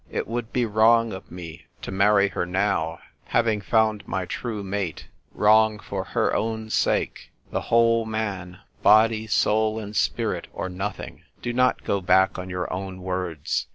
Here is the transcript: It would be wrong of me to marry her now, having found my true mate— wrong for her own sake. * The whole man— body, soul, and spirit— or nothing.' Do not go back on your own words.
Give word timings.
It 0.09 0.27
would 0.27 0.51
be 0.51 0.65
wrong 0.65 1.13
of 1.13 1.29
me 1.29 1.67
to 1.83 1.91
marry 1.91 2.29
her 2.29 2.43
now, 2.43 2.97
having 3.25 3.61
found 3.61 4.07
my 4.07 4.25
true 4.25 4.63
mate— 4.63 5.07
wrong 5.31 5.77
for 5.77 6.03
her 6.05 6.33
own 6.35 6.71
sake. 6.71 7.29
* 7.39 7.51
The 7.51 7.61
whole 7.69 8.07
man— 8.07 8.61
body, 8.81 9.27
soul, 9.27 9.77
and 9.77 9.95
spirit— 9.95 10.47
or 10.53 10.69
nothing.' 10.69 11.21
Do 11.43 11.53
not 11.53 11.83
go 11.83 12.01
back 12.01 12.39
on 12.39 12.49
your 12.49 12.67
own 12.73 13.03
words. 13.03 13.67